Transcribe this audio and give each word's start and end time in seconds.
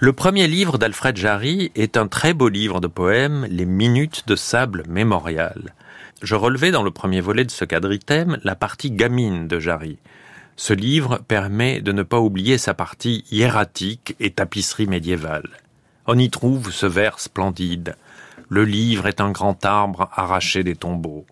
Le 0.00 0.12
premier 0.12 0.48
livre 0.48 0.76
d'Alfred 0.76 1.16
Jarry 1.16 1.70
est 1.76 1.96
un 1.96 2.08
très 2.08 2.34
beau 2.34 2.48
livre 2.48 2.80
de 2.80 2.88
poèmes, 2.88 3.46
Les 3.48 3.64
Minutes 3.64 4.24
de 4.26 4.34
Sable 4.34 4.82
Mémorial. 4.88 5.72
Je 6.20 6.34
relevais 6.34 6.72
dans 6.72 6.82
le 6.82 6.90
premier 6.90 7.20
volet 7.20 7.44
de 7.44 7.52
ce 7.52 7.64
quadritème 7.64 8.40
la 8.42 8.56
partie 8.56 8.90
gamine 8.90 9.46
de 9.46 9.60
Jarry. 9.60 9.98
Ce 10.56 10.72
livre 10.72 11.18
permet 11.28 11.80
de 11.80 11.92
ne 11.92 12.02
pas 12.02 12.18
oublier 12.18 12.58
sa 12.58 12.74
partie 12.74 13.24
hiératique 13.30 14.16
et 14.18 14.32
tapisserie 14.32 14.88
médiévale. 14.88 15.48
On 16.08 16.18
y 16.18 16.28
trouve 16.28 16.72
ce 16.72 16.86
vers 16.86 17.20
splendide. 17.20 17.94
Le 18.48 18.64
livre 18.64 19.06
est 19.06 19.20
un 19.20 19.30
grand 19.30 19.64
arbre 19.64 20.10
arraché 20.12 20.64
des 20.64 20.74
tombeaux. 20.74 21.24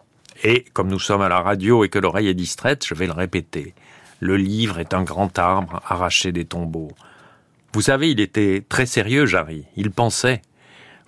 Et, 0.45 0.65
comme 0.73 0.89
nous 0.89 1.01
sommes 1.01 1.23
à 1.23 1.29
la 1.29 1.41
radio 1.41 1.83
et 1.83 1.89
que 1.89 1.99
l'oreille 1.99 2.29
est 2.29 2.35
distraite, 2.35 2.87
je 2.87 2.95
vais 2.95 3.07
le 3.07 3.13
répéter. 3.13 3.75
Le 4.21 4.37
livre 4.37 4.79
est 4.79 4.95
un 4.95 5.03
grand 5.03 5.37
arbre 5.37 5.83
arraché 5.85 6.31
des 6.31 6.45
tombeaux. 6.45 6.93
Vous 7.75 7.81
savez, 7.81 8.11
il 8.11 8.21
était 8.21 8.63
très 8.69 8.85
sérieux, 8.85 9.25
Jarry. 9.25 9.65
Il 9.77 9.91
pensait. 9.91 10.43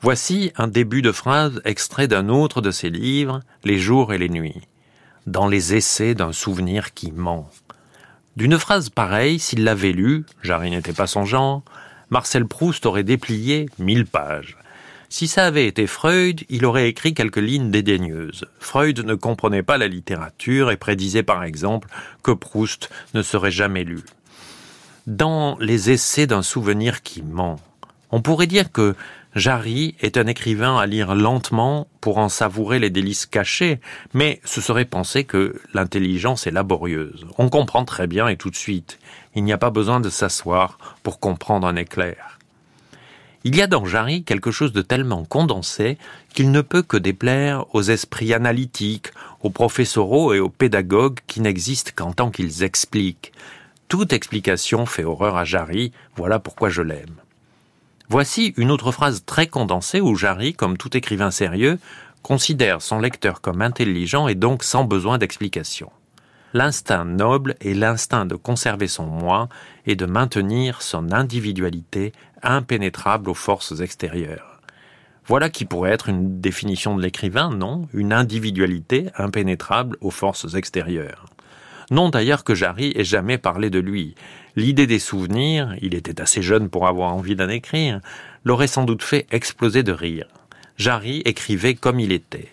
Voici 0.01 0.51
un 0.57 0.67
début 0.67 1.03
de 1.03 1.13
phrase 1.13 1.61
extrait 1.67 2.09
d'un 2.09 2.31
autre 2.31 2.63
de 2.63 2.71
ses 2.71 2.89
livres, 2.89 3.41
Les 3.65 3.79
jours 3.79 4.15
et 4.15 4.19
les 4.19 4.31
nuits. 4.31 4.63
Dans 5.27 5.47
les 5.47 5.75
essais 5.75 6.15
d'un 6.15 6.33
souvenir 6.33 6.95
qui 6.95 7.13
ment. 7.13 7.51
D'une 8.37 8.59
phrase 8.59 8.89
pareille, 8.89 9.39
s'il 9.39 9.63
l'avait 9.65 9.93
lue, 9.93 10.25
Jarry 10.43 10.71
n'était 10.71 10.95
pas 10.95 11.07
son 11.07 11.27
genre, 11.27 11.63
Marcel 12.09 12.47
Proust 12.47 12.87
aurait 12.87 13.05
déplié 13.05 13.69
mille 13.79 14.07
pages. 14.07 14.57
Si 15.11 15.29
ça 15.29 15.45
avait 15.45 15.67
été 15.67 15.87
Freud, 15.87 16.45
il 16.49 16.65
aurait 16.65 16.89
écrit 16.89 17.13
quelques 17.13 17.37
lignes 17.37 17.71
dédaigneuses. 17.71 18.47
Freud 18.59 19.01
ne 19.01 19.15
comprenait 19.15 19.63
pas 19.63 19.79
la 19.79 19.87
littérature 19.87 20.71
et 20.71 20.77
prédisait 20.79 21.23
par 21.23 21.45
exemple 21.45 21.89
que 22.23 22.33
Proust 22.33 22.89
ne 23.13 23.23
serait 23.23 23.51
jamais 23.51 23.85
lu 23.85 24.01
dans 25.07 25.57
les 25.61 25.91
essais 25.91 26.27
d'un 26.27 26.43
souvenir 26.43 27.03
qui 27.03 27.23
ment. 27.23 27.57
On 28.11 28.23
pourrait 28.23 28.47
dire 28.47 28.73
que 28.73 28.95
Jarry 29.35 29.97
est 30.01 30.17
un 30.17 30.29
écrivain 30.29 30.77
à 30.79 30.87
lire 30.87 31.15
lentement 31.15 31.89
pour 32.01 32.19
en 32.19 32.29
savourer 32.29 32.79
les 32.79 32.91
délices 32.91 33.27
cachées, 33.27 33.81
mais 34.13 34.41
ce 34.45 34.61
serait 34.61 34.85
penser 34.85 35.25
que 35.25 35.61
l'intelligence 35.75 36.47
est 36.47 36.53
laborieuse. 36.53 37.27
On 37.39 37.49
comprend 37.49 37.85
très 37.85 38.07
bien 38.07 38.29
et 38.29 38.37
tout 38.37 38.51
de 38.51 38.57
suite. 38.57 38.99
Il 39.35 39.43
n'y 39.43 39.53
a 39.53 39.59
pas 39.59 39.71
besoin 39.71 39.99
de 39.99 40.09
s'asseoir 40.09 40.79
pour 41.03 41.19
comprendre 41.19 41.67
un 41.67 41.75
éclair. 41.75 42.39
Il 43.43 43.57
y 43.57 43.61
a 43.61 43.67
dans 43.67 43.85
Jarry 43.85 44.23
quelque 44.23 44.51
chose 44.51 44.73
de 44.73 44.81
tellement 44.81 45.25
condensé 45.25 45.99
qu'il 46.33 46.51
ne 46.51 46.63
peut 46.63 46.83
que 46.83 46.97
déplaire 46.97 47.67
aux 47.75 47.83
esprits 47.83 48.33
analytiques, 48.33 49.09
aux 49.43 49.51
professoraux 49.51 50.33
et 50.33 50.41
aux 50.41 50.49
pédagogues 50.49 51.19
qui 51.27 51.41
n'existent 51.41 51.93
qu'en 51.95 52.13
tant 52.13 52.31
qu'ils 52.31 52.63
expliquent. 52.63 53.33
Toute 53.89 54.13
explication 54.13 54.87
fait 54.87 55.05
horreur 55.05 55.37
à 55.37 55.45
Jarry, 55.45 55.93
voilà 56.17 56.39
pourquoi 56.39 56.69
je 56.69 56.83
l'aime. 56.83 57.17
Voici 58.09 58.55
une 58.57 58.71
autre 58.71 58.93
phrase 58.93 59.25
très 59.25 59.47
condensée 59.47 60.01
où 60.01 60.15
Jarry, 60.15 60.55
comme 60.55 60.77
tout 60.77 60.97
écrivain 60.97 61.31
sérieux, 61.31 61.79
considère 62.23 62.83
son 62.83 62.99
lecteur 62.99 63.41
comme 63.41 63.63
intelligent 63.63 64.29
et 64.29 64.35
donc 64.35 64.65
sans 64.65 64.85
besoin 64.85 65.19
d'explication. 65.19 65.91
L'instinct 66.55 67.05
noble 67.05 67.57
est 67.61 67.75
l'instinct 67.75 68.27
de 68.27 68.37
conserver 68.37 68.87
son 68.87 69.07
moi 69.07 69.49
et 69.87 69.97
de 69.97 70.07
maintenir 70.07 70.83
son 70.83 71.13
individualité 71.13 72.13
impénétrable 72.43 73.29
aux 73.29 73.35
forces 73.35 73.81
extérieures. 73.81 74.61
Voilà 75.27 75.49
qui 75.51 75.65
pourrait 75.65 75.93
être 75.93 76.09
une 76.09 76.41
définition 76.41 76.97
de 76.97 77.03
l'écrivain, 77.03 77.51
non? 77.51 77.89
Une 77.93 78.13
individualité 78.13 79.11
impénétrable 79.17 79.97
aux 80.01 80.11
forces 80.11 80.55
extérieures. 80.55 81.27
Non 81.91 82.09
d'ailleurs 82.09 82.45
que 82.45 82.55
Jarry 82.55 82.93
ait 82.97 83.05
jamais 83.05 83.39
parlé 83.39 83.71
de 83.71 83.79
lui. 83.79 84.15
L'idée 84.57 84.87
des 84.87 84.99
souvenirs, 84.99 85.75
il 85.83 85.95
était 85.95 86.21
assez 86.21 86.43
jeune 86.43 86.69
pour 86.69 86.87
avoir 86.87 87.15
envie 87.15 87.37
d'en 87.37 87.49
écrire, 87.49 88.01
l'aurait 88.45 88.67
sans 88.67 88.85
doute 88.85 89.03
fait 89.03 89.27
exploser 89.31 89.83
de 89.83 89.93
rire. 89.93 90.27
Jarry 90.77 91.23
écrivait 91.25 91.75
comme 91.75 92.01
il 92.01 92.13
était. 92.13 92.49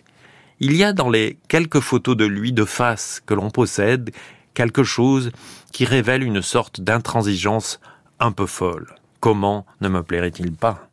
Il 0.59 0.75
y 0.75 0.83
a 0.83 0.93
dans 0.93 1.09
les 1.09 1.37
quelques 1.47 1.79
photos 1.79 2.15
de 2.15 2.25
lui 2.25 2.53
de 2.53 2.65
face 2.65 3.21
que 3.25 3.33
l'on 3.33 3.49
possède 3.49 4.11
quelque 4.53 4.83
chose 4.83 5.31
qui 5.71 5.85
révèle 5.85 6.23
une 6.23 6.41
sorte 6.41 6.81
d'intransigeance 6.81 7.79
un 8.19 8.31
peu 8.31 8.45
folle. 8.45 8.95
Comment 9.19 9.65
ne 9.81 9.89
me 9.89 10.03
plairait-il 10.03 10.51
pas? 10.51 10.87